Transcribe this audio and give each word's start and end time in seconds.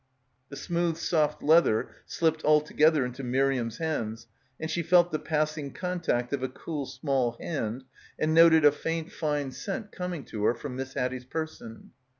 The 0.49 0.55
smooth 0.55 0.97
soft 0.97 1.43
leather 1.43 1.89
slipped 2.07 2.43
altogether 2.43 3.05
into 3.05 3.21
Miriam's 3.21 3.77
hands 3.77 4.25
and 4.59 4.67
she 4.71 4.81
felt 4.81 5.11
the 5.11 5.19
passing 5.19 5.73
contact 5.73 6.33
of 6.33 6.41
a 6.41 6.49
cool 6.49 6.87
small 6.87 7.37
hand 7.39 7.83
and 8.17 8.33
noted 8.33 8.65
a 8.65 8.71
faint 8.71 9.11
fine 9.11 9.51
scent 9.51 9.91
coming 9.91 10.25
to 10.25 10.43
her 10.45 10.55
from 10.55 10.75
Miss 10.75 10.95
Haddie's 10.95 11.25
person. 11.25 11.91